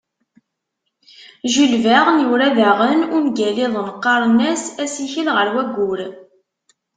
[1.51, 5.99] Jules Verne yura daɣen ungal-iḍen qqaren-as "Asikel ɣer wayyur".